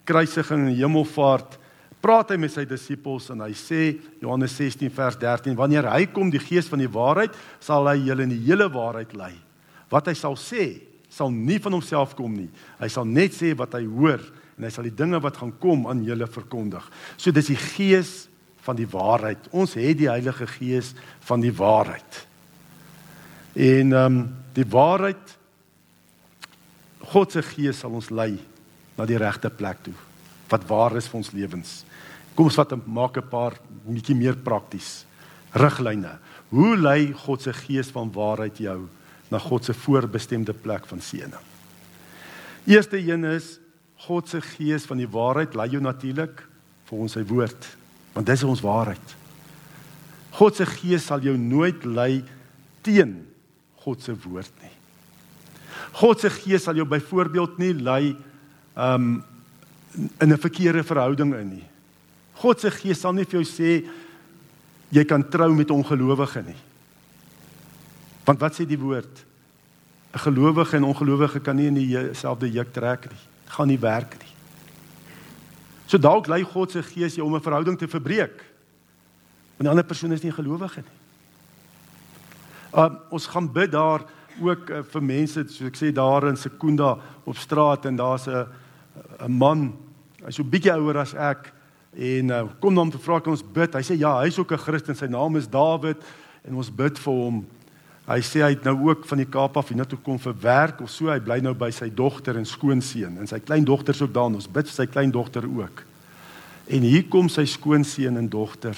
[0.09, 1.59] kruisiging en hemelvaart
[2.05, 6.31] praat hy met sy disippels en hy sê Johannes 16 vers 13 wanneer hy kom
[6.31, 9.35] die gees van die waarheid sal hy julle in die hele waarheid lei
[9.93, 10.75] wat hy sal sê
[11.11, 14.23] sal nie van homself kom nie hy sal net sê wat hy hoor
[14.57, 16.85] en hy sal die dinge wat gaan kom aan julle verkondig.
[17.21, 18.27] So dis die gees
[18.65, 19.51] van die waarheid.
[19.53, 20.95] Ons het die Heilige Gees
[21.29, 22.23] van die waarheid.
[23.55, 25.35] En ehm um, die waarheid
[27.13, 28.39] God se gees sal ons lei
[28.97, 29.93] na die regte plek toe
[30.49, 31.85] wat waar is vir ons lewens.
[32.35, 33.55] Kom ons vat 'n maak 'n paar
[33.87, 35.05] bietjie meer prakties
[35.55, 36.19] riglyne.
[36.51, 38.89] Hoe lei God se gees van waarheid jou
[39.31, 41.45] na God se voorbestemde plek van seëning?
[42.67, 43.59] Eerste een is
[43.97, 46.43] God se gees van die waarheid lei jou natuurlik
[46.85, 47.67] vir ons sy woord,
[48.15, 49.17] want dis ons waarheid.
[50.37, 52.25] God se gees sal jou nooit lei
[52.83, 53.27] teen
[53.87, 54.73] God se woord nie.
[55.93, 58.17] God se gees sal jou byvoorbeeld nie lei
[58.77, 59.25] um
[59.97, 61.65] in 'n verkeerde verhouding in nie.
[62.35, 63.89] God se gees sal nie vir jou sê
[64.91, 66.61] jy kan trou met 'n ongelowige nie.
[68.25, 69.25] Want wat sê die woord?
[70.15, 73.21] 'n Gelowige en ongelowige kan nie in dieselfde juk trek nie.
[73.45, 74.33] Dit gaan nie werk nie.
[75.87, 78.45] So dalk lei God se gees jou om 'n verhouding te verbreek.
[79.57, 80.97] Want die ander persoon is nie gelowige nie.
[82.75, 84.05] Uh, ons gaan bid daar
[84.41, 88.47] ook uh, vir mense soos ek sê daar in Sekunda op straat en daar's 'n
[89.21, 89.86] 'n man
[90.27, 91.53] hy's so bietjie ouer as ek
[91.97, 93.75] en uh, kom na hom te vra kan ons bid.
[93.79, 96.03] Hy sê ja, hy's ook 'n Christen, sy naam is Dawid
[96.45, 97.45] en ons bid vir hom.
[98.07, 100.91] Hy sê hy het nou ook van die Kaap af hiernatoe kom vir werk of
[100.91, 101.09] so.
[101.11, 104.31] Hy bly nou by sy dogter en skoonseun en sy kleindogter is ook daar.
[104.31, 105.83] Ons bid vir sy kleindogter ook.
[106.69, 108.77] En hier kom sy skoonseun en dogter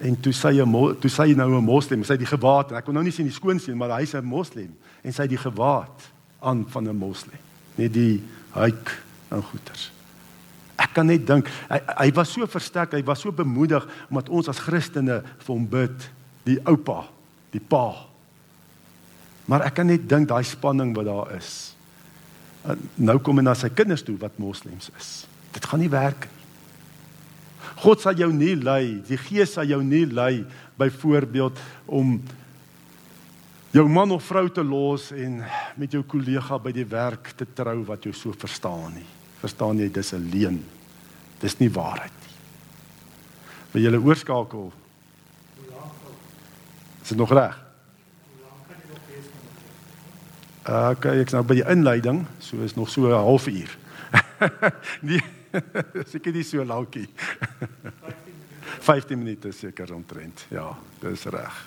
[0.00, 2.84] En toe sy 'n toe sy nou 'n moslim, sy het die gewaad en ek
[2.84, 6.10] kon nou nie sien die skoonsien, maar hy's 'n moslim en sy het die gewaad
[6.40, 7.38] aan van 'n moslim.
[7.76, 8.22] Net die
[8.54, 9.90] hyk en goeters.
[10.80, 14.48] Ek kan net dink hy, hy was so versterk, hy was so bemoedig omdat ons
[14.52, 16.06] as Christene vir hom bid,
[16.48, 17.02] die oupa,
[17.52, 18.06] die pa.
[19.50, 21.52] Maar ek kan net dink daai spanning wat daar is.
[23.00, 25.10] Nou kom hy na sy kinders toe wat moslems is.
[25.54, 26.36] Dit gaan nie werk nie.
[27.80, 30.42] God sal jou nie lei, die Gees sal jou nie lei
[30.80, 32.18] byvoorbeeld om
[33.72, 35.40] jou man of vrou te los en
[35.80, 39.08] met jou kollega by die werk te trou wat jou so verstaan nie.
[39.40, 40.64] Verstaan jy dis 'n leuen.
[41.40, 42.36] Dis nie waarheid nie.
[43.72, 44.72] Wil jy oorskakel?
[47.02, 47.58] Is dit nog reg?
[50.64, 53.78] Okay, ek's nou by die inleiding, so is nog so 'n halfuur.
[55.08, 55.22] nee.
[56.12, 57.08] seker nie so lankie.
[58.86, 60.46] 15 minute seker omtrent.
[60.50, 61.66] Ja, dis reg.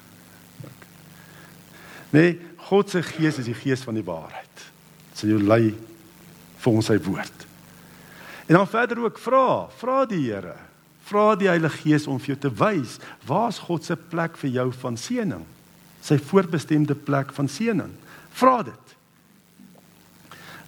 [2.14, 4.68] Nee, God se gees is die gees van die waarheid.
[5.18, 5.74] Sy jou lei
[6.64, 7.48] vir ons sy woord.
[8.54, 10.54] En dan verder ook vra, vra die Here,
[11.04, 14.66] vra die Heilige Gees om vir jou te wys waar's God se plek vir jou
[14.84, 15.42] van seëning.
[16.06, 17.90] Sy voorbestemde plek van seëning.
[18.38, 18.94] Vra dit.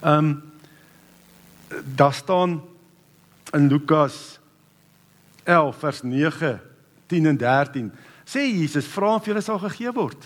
[0.02, 0.34] Ehm um,
[1.86, 2.58] daar staan
[3.54, 4.39] in Lukas
[5.43, 6.52] 11 vers 9,
[7.08, 7.91] 10 en 13
[8.26, 10.26] sê Jesus vra en vir julle sal gegee word.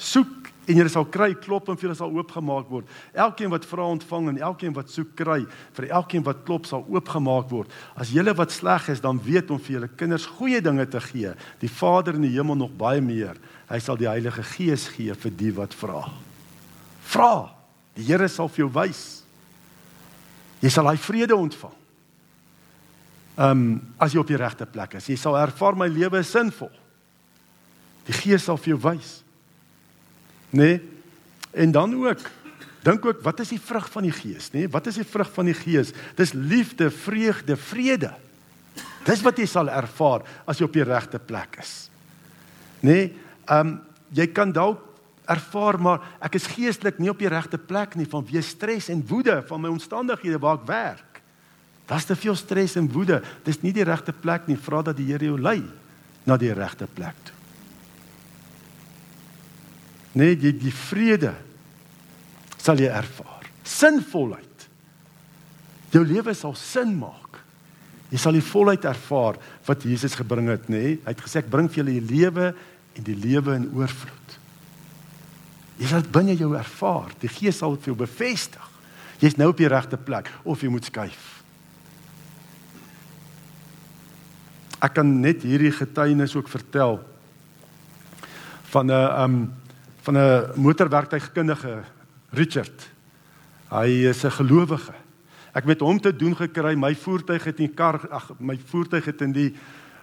[0.00, 2.90] Soek en julle sal kry, klop en vir julle sal oopgemaak word.
[3.14, 5.40] Elkeen wat vra ontvang en elkeen wat soek kry,
[5.78, 7.72] vir elkeen wat klop sal oopgemaak word.
[7.94, 11.34] As julle wat sleg is, dan weet om vir julle kinders goeie dinge te gee.
[11.62, 13.38] Die Vader in die hemel nog baie meer.
[13.70, 16.02] Hy sal die Heilige Gees gee vir die wat vra.
[17.06, 17.34] Vra.
[17.96, 19.04] Die Here sal vir jou wys.
[20.64, 21.82] Jy sal hy vrede ontvang.
[23.36, 26.30] Ehm um, as jy op die regte plek is, jy sal ervaar my lewe is
[26.32, 26.72] sinvol.
[28.08, 29.18] Die Gees sal vir jou wys.
[30.50, 30.62] Nê?
[30.62, 30.80] Nee?
[31.56, 32.20] En dan ook
[32.82, 34.66] dink ook wat is die vrug van die Gees, nê?
[34.66, 34.68] Nee?
[34.70, 35.90] Wat is die vrug van die Gees?
[36.14, 38.12] Dis liefde, vreugde, vrede.
[39.06, 41.74] Dis wat jy sal ervaar as jy op die regte plek is.
[42.80, 42.90] Nê?
[42.90, 43.06] Nee?
[43.46, 43.76] Ehm um,
[44.14, 44.82] jy kan dalk
[45.26, 49.40] ervaar maar ek is geestelik nie op die regte plek nie vanweë stres en woede
[49.48, 51.20] van my omstandighede waar ek werk.
[51.90, 53.18] Daar's te veel stres en woede.
[53.46, 54.58] Dis nie die regte plek nie.
[54.58, 55.62] Vra dat die Here jou lei
[56.26, 57.25] na die regte plek
[60.16, 60.22] toe.
[60.24, 61.34] Nee, die die vrede
[62.56, 63.44] sal jy ervaar.
[63.62, 64.66] Sinvolheid.
[65.92, 67.38] Jou lewe sal sin maak.
[68.10, 70.82] Jy sal die volheid ervaar wat Jesus gebring het, nê?
[70.82, 70.98] Nee?
[71.04, 72.52] Hy het gesê ek bring vir julle die lewe
[72.96, 74.36] en die lewe in oorvloed.
[75.76, 77.12] Jy sal binne jou ervaar.
[77.20, 78.72] Die Gees sal dit vir jou bevestig.
[79.20, 81.36] Jy's nou op die regte plek of jy moet skuif.
[84.86, 87.00] ek kan net hierdie getuienis ook vertel
[88.72, 89.36] van 'n um
[90.06, 91.82] van 'n motorwerktuigkundige
[92.30, 92.90] Richard.
[93.68, 94.94] Hy is 'n gelowige.
[95.52, 99.20] Ek het hom te doen gekry my voertuig het in kar ag my voertuig het
[99.20, 99.54] in die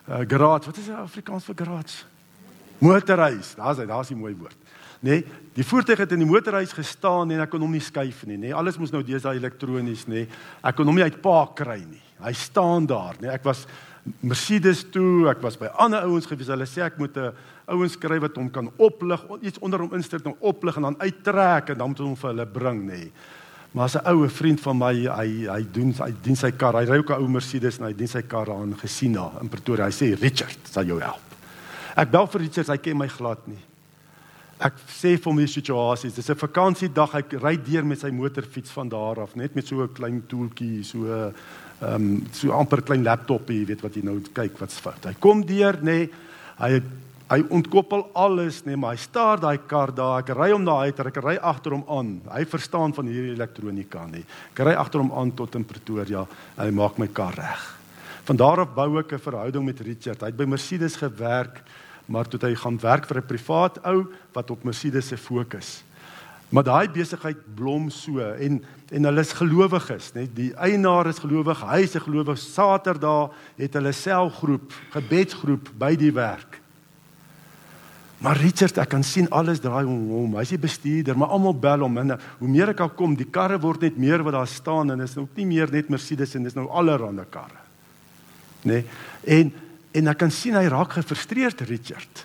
[0.10, 0.66] uh, garage.
[0.66, 2.04] Wat is dit Afrikaans vir garage?
[2.78, 3.56] Motorhuis.
[3.56, 4.58] Daar's hy, daar's die mooi woord.
[5.00, 8.38] Nee, die voertuig het in die motorhuis gestaan en ek kon hom nie skuif nie,
[8.38, 8.40] nê.
[8.40, 10.14] Nee, alles moes nou deesdae elektronies, nê.
[10.14, 10.28] Nee.
[10.64, 12.02] Ek kon hom nie uit paak kry nie.
[12.20, 13.28] Hy staan daar, nê.
[13.28, 13.32] Nee.
[13.32, 13.68] Ek was
[14.20, 16.48] Mercedes toe, ek was by ander ouens gewees.
[16.52, 17.32] Hulle sê ek moet 'n
[17.68, 21.70] ouens kry wat hom kan oplig, iets onder hom insit en oplig en dan uittrek
[21.70, 22.98] en dan moet hom vir hulle bring nê.
[22.98, 23.12] Nee.
[23.74, 26.76] Maar as 'n oue vriend van my, hy hy doen hy dien sy kar.
[26.76, 29.50] Hy ry ook 'n ou Mercedes en hy dien sy kar aan gesien daar in
[29.50, 29.86] Pretoria.
[29.86, 31.22] Hy sê Richard, sal jou help.
[31.96, 33.64] Ek bel vir Richard, hy ken my glad nie.
[34.60, 38.72] Ek sê vir hom die situasie, dis 'n vakansiedag, hy ry deur met sy motorfiets
[38.72, 41.34] van daar af, net met so 'n klein toeltjie, so
[41.82, 45.06] ehm um, so amper klein laptop jy weet wat jy nou kyk wat's fout.
[45.06, 45.84] Hy kom deur nê.
[45.84, 46.10] Nee,
[46.60, 46.82] hy
[47.34, 50.22] hy ontkoppel alles, nee, maar hy staar daai kar daar.
[50.22, 52.12] Ek ry hom daar uit, ek ry agter hom aan.
[52.30, 54.22] Hy verstaan van hierdie elektronika nie.
[54.52, 57.64] Ek ry agter hom aan tot in Pretoria en hy maak my kar reg.
[58.28, 60.22] Van daar af bou ek 'n verhouding met Richard.
[60.22, 61.64] Hy het by Mercedes gewerk,
[62.08, 65.84] maar toe hy gaan werk vir 'n privaat ou wat op Mercedes se fokus.
[66.50, 71.64] Maar daai besigheid blom so en en hulle is gelowiges, net die eienaar is gelowig,
[71.66, 72.38] hy is 'n gelowige.
[72.38, 76.62] Saterdag het hulle selgroep, gebedsgroep by die werk.
[78.24, 80.36] Maar Richard, ek kan sien alles draai om hom.
[80.40, 83.58] Hy's die bestuurder, maar almal bel hom en hoe meer ek al kom, die karre
[83.60, 86.56] word net meer wat daar staan en is nou nie meer net Mercedes en dis
[86.56, 87.60] nou allerlei karre.
[88.64, 88.80] Nê?
[88.80, 88.86] Nee?
[89.28, 89.54] En
[89.94, 92.24] en ek kan sien hy raak gefrustreerd, Richard.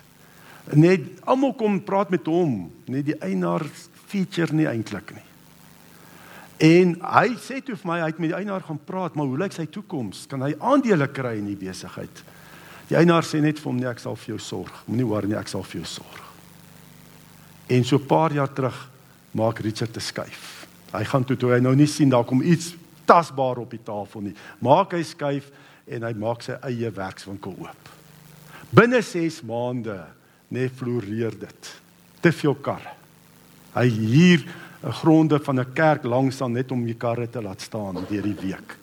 [0.73, 3.61] Net almal kom praat met hom, net die eienaar
[4.09, 5.25] feature nie eintlik nie.
[6.59, 9.39] En hy sê toe vir my hy het met die eienaar gaan praat, maar hoe
[9.39, 10.25] lyk sy toekoms?
[10.27, 12.23] Kan hy aandele kry in die besigheid?
[12.89, 14.81] Die eienaar sê net vir hom nee, ek sal vir jou sorg.
[14.89, 16.25] Moenie worry nie, ek sal vir jou sorg.
[17.69, 18.75] En so 'n paar jaar terug
[19.31, 20.67] maak Richard te skuif.
[20.91, 24.21] Hy gaan toe toe hy nou nie sien daar kom iets tasbaar op die tafel
[24.21, 24.35] nie.
[24.59, 25.51] Maak hy skuif
[25.87, 27.89] en hy maak sy eie werkswinkel oop.
[28.69, 30.05] Binne 6 maande
[30.49, 31.75] net floreer dit.
[32.21, 32.98] Te veel karre.
[33.73, 34.45] Hy huur
[34.83, 38.21] 'n gronde van 'n kerk langs aan net om die karre te laat staan deur
[38.21, 38.77] die week.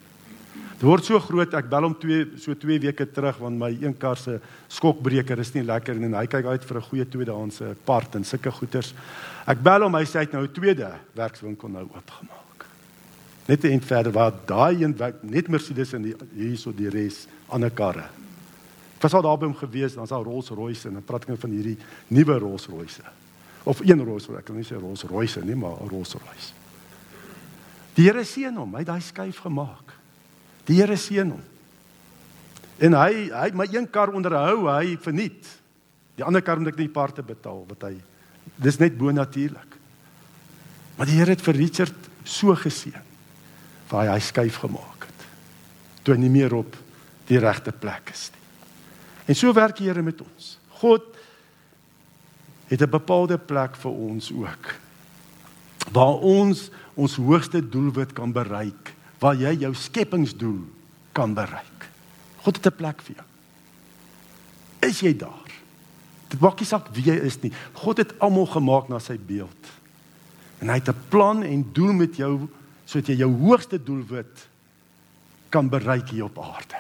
[0.77, 3.97] Dit word so groot, ek bel hom twee so 2 weke terug want my een
[3.97, 8.15] kar se skokbreker is nie lekker en hy kyk uit vir 'n goeie tweedehandse part
[8.15, 8.93] en sulke goeders.
[9.47, 12.67] Ek bel hom, hy sê hy het nou 'n tweede werkswinkel nou oopgemaak.
[13.49, 18.05] Net een verder waar daai een werk net Mercedes en hierso die res ander karre.
[18.97, 21.39] Ek was al daar by hom gewees, dan's daar Rolls-Royce en dan praat ek nou
[21.39, 23.03] van hierdie nuwe Rolls-Royce
[23.67, 26.55] of een Rolls Royce, ek kan nie sê Rolls Royce nie, maar 'n Rolls Royce.
[27.97, 29.95] Die Here seën hom, hy het daai skuif gemaak.
[30.69, 31.43] Die Here seën hom.
[32.79, 35.49] En hy hy het my een kar onderhou, hy verniet.
[36.17, 37.97] Die ander kar moet ek nie parte betaal wat hy
[38.57, 39.77] dis net bo natuurlik.
[40.97, 43.03] Maar die Here het vir Richard so geseën
[43.89, 45.27] waar hy hy skuif gemaak het.
[46.05, 46.77] Toe hy nie meer op
[47.27, 48.45] die regte plek is nie.
[49.27, 50.59] En so werk die Here met ons.
[50.83, 51.16] God
[52.67, 54.75] het 'n bepaalde plek vir ons ook.
[55.93, 60.61] Waar ons ons hoogste doelwit kan bereik, waar jy jou skepingsdoel
[61.13, 61.91] kan bereik.
[62.37, 63.27] God het 'n plek vir jou.
[64.91, 65.51] Is jy daar?
[66.29, 67.53] Dit maak nie saak wie jy is nie.
[67.73, 69.71] God het almal gemaak na sy beeld.
[70.59, 72.49] En hy het 'n plan en doel met jou
[72.85, 74.49] sodat jy jou hoogste doelwit
[75.49, 76.77] kan bereik hier op aarde.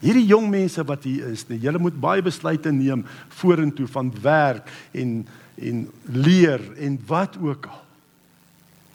[0.00, 3.04] Hierdie jong mense wat hier is, nee, julle moet baie besluite neem
[3.40, 5.26] vorentoe van werk en
[5.58, 7.80] en leer en wat ook al.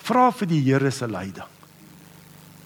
[0.04, 1.50] Vra vir die Here se leiding.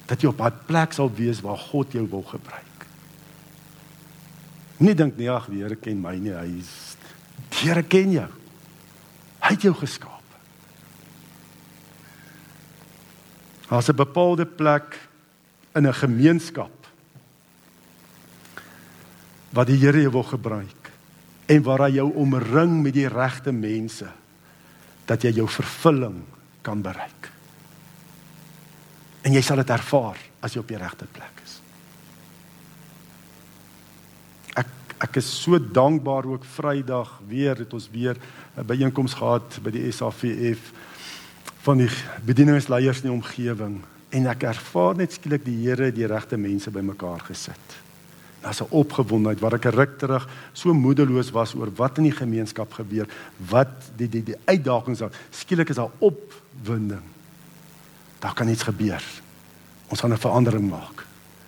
[0.05, 2.85] Dat jy op 'n plek sal wees waar God jou wil gebruik.
[4.77, 6.97] Nie dink nie ag die Here ken my nie, hy is
[7.49, 8.29] die Here ken jou.
[9.41, 10.23] Hy het jou geskaap.
[13.69, 15.09] Daar's 'n bepaalde plek
[15.75, 16.76] in 'n gemeenskap
[19.57, 20.91] wat die Here jou wil gebruik
[21.47, 24.09] en waar hy jou omring met die regte mense
[25.07, 26.19] dat jy jou vervulling
[26.61, 27.29] kan bereik.
[29.23, 31.55] En jy sal dit ervaar as jy op die regte plek is.
[34.59, 34.75] Ek
[35.07, 38.17] ek is so dankbaar ook Vrydag weer het ons weer
[38.57, 40.71] 'n byeenkoms gehad by die SAVF
[41.63, 41.89] van die
[42.25, 47.21] bedieningsleiers in die omgewing en ek ervaar net skielik die Here die regte mense bymekaar
[47.21, 47.86] gesit
[48.47, 52.15] daar's 'n opgewondenheid waar ek 'n ruk terug so moedeloos was oor wat in die
[52.15, 55.11] gemeenskap gebeur, wat die die die uitdagings daar.
[55.29, 57.03] Skielik is daar opwinding.
[58.19, 59.03] Daar kan iets gebeur.
[59.87, 61.05] Ons gaan 'n verandering maak.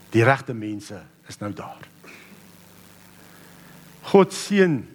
[0.10, 1.88] Die regte mense is nou daar.
[4.02, 4.88] God seën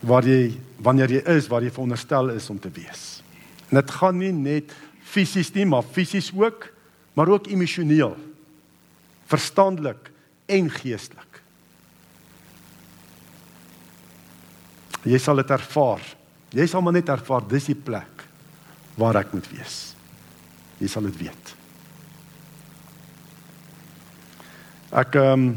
[0.00, 3.22] waar jy wanneer jy is waar jy veronderstel is om te wees.
[3.68, 6.72] En dit gaan nie net fisies nie, maar fisies ook,
[7.14, 8.27] maar ook emosioneel
[9.28, 10.10] verstandelik
[10.48, 11.42] en geestelik.
[15.08, 16.02] Jy sal dit ervaar.
[16.56, 18.24] Jy sal maar net ervaar dis die plek
[18.98, 19.78] waar ek moet wees.
[20.80, 21.54] Jy sal dit weet.
[24.98, 25.50] Ek ehm um,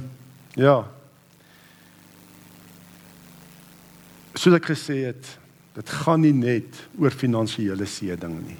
[0.59, 0.81] ja.
[4.35, 5.27] Soos ek gesê het,
[5.77, 8.59] dit gaan nie net oor finansiële seëdinge nie.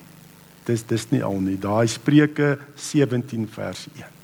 [0.67, 1.57] Dis dis nie al nie.
[1.59, 4.20] Daai Spreuke 17 vers 1.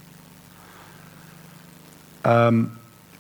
[2.27, 2.71] Ehm um,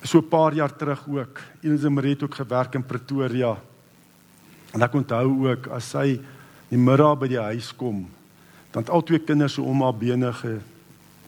[0.03, 1.39] so 'n paar jaar terug ook.
[1.61, 3.57] Elise Marie het ook gewerk in Pretoria.
[4.71, 6.19] En ek onthou ook as sy
[6.67, 8.09] die middag by die huis kom,
[8.71, 10.59] dan het al twee kinders so om haar bene ge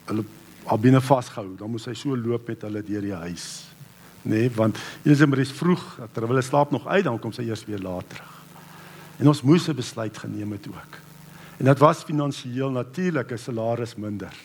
[0.05, 0.23] hulle
[0.65, 1.55] haar bene vasgehou.
[1.57, 3.65] Dan moes sy so loop met hulle deur die huis.
[4.21, 7.79] Nee, want Elisabeth is vroeg, terwyl hy slaap nog uit, dan kom sy eers weer
[7.79, 8.35] laat terug.
[9.19, 10.99] En ons moes 'n besluit geneem het ook.
[11.57, 14.35] En dit was finansiëel natuurlik 'n salaris minder.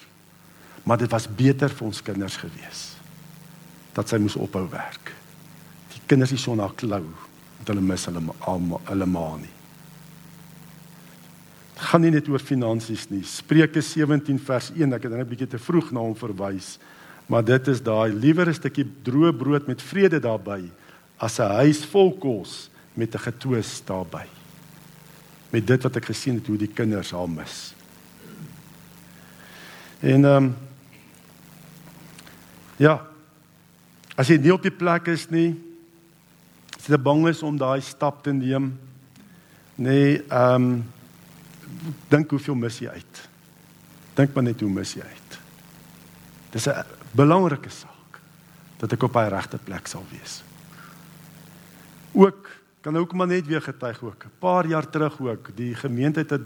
[0.83, 2.94] Maar dit was beter vir ons kinders gewees
[3.95, 5.13] dat sy moes ophou werk.
[5.95, 7.05] Die kinders is so na klou,
[7.59, 8.23] want hulle mis hulle
[8.91, 9.53] hulle ma nie.
[11.75, 13.23] Dit gaan nie net oor finansies nie.
[13.27, 16.79] Spreuke 17 vers 1, ek het dan 'n bietjie te vroeg na hom verwys.
[17.27, 20.71] Maar dit is daai liewer 'n stukkie droë brood met vrede daarbey
[21.19, 24.27] as 'n huis vol kos met 'n getwis daarbey.
[25.51, 27.75] Met dit wat ek gesien het hoe die kinders haar mis.
[30.01, 30.57] En ehm um,
[32.77, 33.14] ja.
[34.15, 35.55] As jy nie op die plek is nie,
[36.79, 38.73] as jy bang is om daai stap te neem,
[39.77, 40.85] nee, ehm um,
[42.09, 43.21] dink hoeveel mis jy uit.
[44.15, 45.39] Dink maar net hoe mis jy uit.
[46.55, 48.21] Dis 'n belangrike saak
[48.79, 50.43] dat ek op hy regte plek sal wees.
[52.13, 52.51] Ook
[52.81, 54.25] kan ook maar net weer getuig ook.
[54.25, 56.41] 'n Paar jaar terug ook, die gemeente het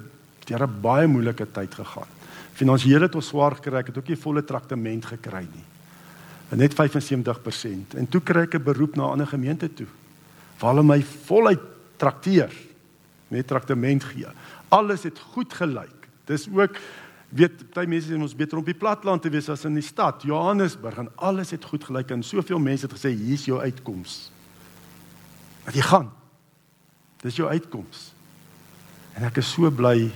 [0.46, 2.08] deur 'n baie moeilike tyd gegaan.
[2.52, 5.64] Finansiële het ons swaar gekry, ek het ook nie volle traktement gekry nie.
[6.48, 9.86] Net 75% en toe kry ek 'n beroep na 'n ander gemeente toe.
[10.58, 11.60] Waar hulle my voluit
[11.96, 12.52] trakteer
[13.28, 14.26] met traktement gee.
[14.68, 16.08] Alles het goed gelyk.
[16.24, 16.78] Dis ook
[17.28, 20.22] weet baie mense sê ons beter op die platland te wees as in die stad
[20.22, 24.30] Johannesburg en alles het goed gelyk en soveel mense het gesê hier's jou uitkoms.
[25.64, 26.10] Dat jy gaan.
[27.22, 28.12] Dis jou uitkoms.
[29.18, 30.10] En ek is so bly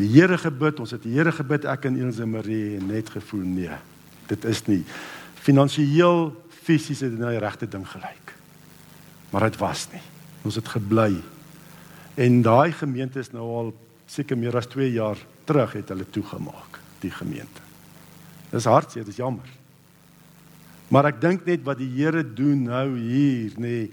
[0.00, 3.78] die Here gebid, ons het die Here gebid ek en Elise Marie net gevoel nee.
[4.30, 4.84] Dit is nie
[5.40, 6.28] finansiëel
[6.62, 8.34] fisies het dit nou die regte ding gelyk.
[9.32, 10.02] Maar dit was nie.
[10.44, 11.14] Ons het gebly.
[12.20, 13.72] En daai gemeente is nou al
[14.10, 15.18] seker meer as 2 jaar
[15.48, 17.64] terug het hulle toegemaak die gemeente.
[18.50, 19.46] Dis hartseer, dis jammer.
[20.90, 23.84] Maar ek dink net wat die Here doen nou hier nê nee,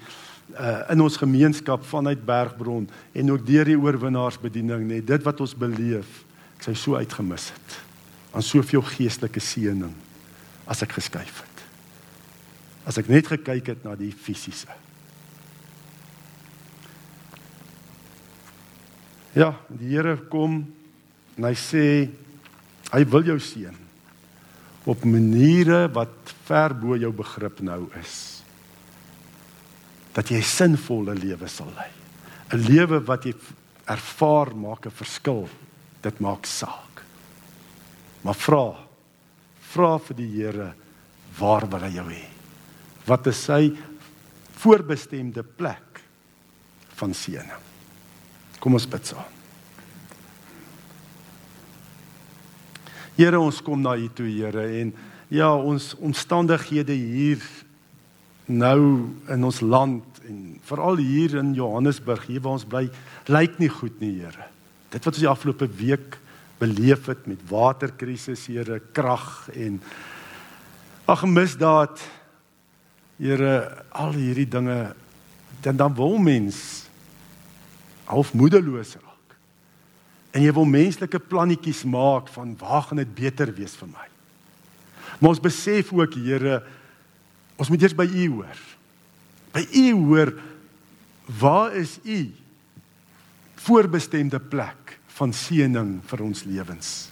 [0.58, 5.44] uh, in ons gemeenskap vanuit Bergbron en ook deur die oorwinnaarsbediening nê nee, dit wat
[5.44, 6.24] ons beleef
[6.58, 7.78] ek sou so uitgemis het
[8.34, 9.94] aan soveel geestelike seëning
[10.68, 11.64] as ek geskuif het.
[12.88, 14.72] As ek net gekyk het na die fisiese.
[19.36, 20.66] Ja, die Here kom
[21.38, 21.84] En hy sê
[22.90, 23.76] hy wil jou seën
[24.88, 28.42] op maniere wat ver bo jou begrip nou is.
[30.16, 31.92] Dat jy 'n sinvolle lewe sal lei.
[32.54, 33.36] 'n Lewe wat jy
[33.86, 35.50] ervaar maak 'n verskil.
[36.02, 37.04] Dit maak saak.
[38.24, 38.87] Maar vra
[39.74, 40.72] vra vir die Here
[41.38, 42.26] waar wil hy jou hê?
[43.08, 43.72] Wat is sy
[44.58, 46.02] voorbestemde plek
[46.98, 47.66] van seëning?
[48.60, 49.34] Kom ons bid saam.
[53.18, 54.92] Here ons kom na U toe Here en
[55.34, 57.42] ja ons omstandighede hier
[58.48, 60.38] nou in ons land en
[60.68, 62.86] veral hier in Johannesburg hier waar ons bly
[63.28, 64.48] lyk nie goed nie Here.
[64.94, 66.20] Dit wat ons die afgelope week
[66.58, 69.82] beleef het met waterkrisis Here, krag en
[71.06, 72.02] ag misdaad
[73.18, 74.96] Here, al hierdie dinge
[75.62, 76.86] dan dan wil mens
[78.06, 79.36] half moedeloos raak
[80.38, 84.06] en jy wil menslike plannetjies maak van waar gaan dit beter wees vir my.
[85.18, 86.60] Maar ons besef ook Here,
[87.58, 88.60] ons moet eers by U hoor.
[89.56, 90.34] By U hoor
[91.40, 92.20] waar is U
[93.68, 97.10] voorbestemde plek van seëning vir ons lewens.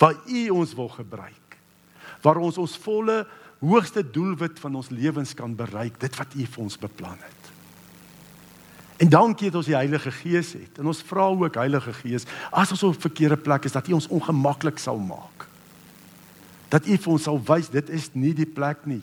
[0.00, 1.56] Waar U ons wil gebruik.
[2.22, 3.22] Waar ons ons volle
[3.62, 7.50] hoogste doelwit van ons lewens kan bereik, dit wat U vir ons beplan het.
[9.02, 10.78] En dankie dat ons die Heilige Gees het.
[10.78, 13.92] En ons vra ook Heilige Gees, as ons op 'n verkeerde plek is, dat U
[13.92, 15.46] ons ongemaklik sal maak.
[16.68, 19.02] Dat U vir ons sal wys dit is nie die plek nie.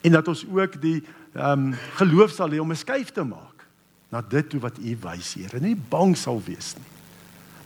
[0.00, 1.02] En dat ons ook die
[1.34, 3.66] ehm um, geloof sal hê om 'n skuif te maak
[4.10, 5.60] na dit toe wat U wys, Here.
[5.60, 6.97] Nie bang sal wees nie.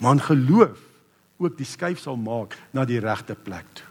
[0.03, 0.79] Maar in geloof
[1.39, 3.87] ook die skuif sal maak na die regte plek toe.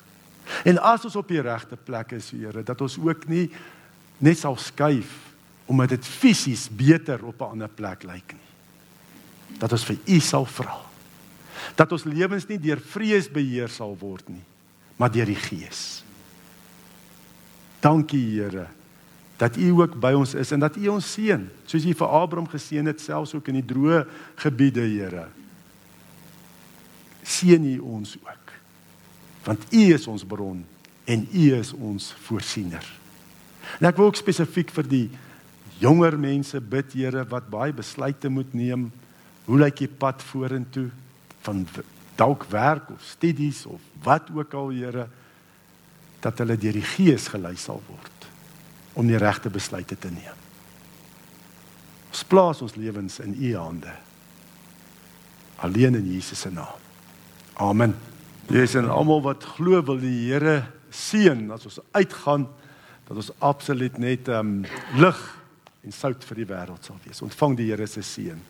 [0.68, 3.48] En as ons op die regte plek is, Here, dat ons ook nie
[4.20, 5.32] net sal skuif
[5.72, 8.50] omdat dit fisies beter op 'n ander plek lyk nie.
[9.60, 10.78] Dat ons vir U sal vra.
[11.76, 14.44] Dat ons lewens nie deur vrees beheer sal word nie,
[14.98, 16.04] maar deur die Gees.
[17.80, 18.68] Dankie Here
[19.38, 22.48] dat U ook by ons is en dat U ons seën, soos U vir Abraham
[22.48, 24.06] geseën het selfs ook in die droë
[24.36, 25.26] gebiede, Here.
[27.32, 28.54] Seën U ons ook.
[29.46, 30.60] Want U is ons bron
[31.10, 32.86] en U is ons voorsiener.
[33.80, 35.06] En ek wil ook spesifiek vir die
[35.82, 38.90] jonger mense bid Here wat baie besluite moet neem.
[39.48, 40.90] Hoe lyk die pad vorentoe
[41.46, 41.66] van
[42.20, 45.08] dalk werk of studies of wat ook al Here
[46.22, 48.22] dat hulle deur die Gees gelei sal word.
[48.94, 50.40] om die regte besluite te neem.
[52.12, 53.94] Ons plaas ons lewens in U hande.
[55.64, 56.90] Alleen in Jesus se naam.
[57.62, 57.94] Amen.
[58.50, 62.48] Dis en almal wat glo wil die Here seën as ons uitgaan
[63.06, 65.20] dat ons absoluut net ehm um, lig
[65.86, 67.22] en sout vir die wêreld sal wees.
[67.22, 68.42] Ontvang die Here se seën.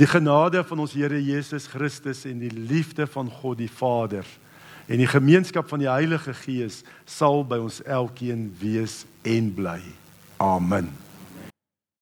[0.00, 4.24] Die genade van ons Here Jesus Christus en die liefde van God die Vader
[4.88, 9.82] en die gemeenskap van die Heilige Gees sal by ons elkeen wees en bly.
[10.40, 10.88] Amen.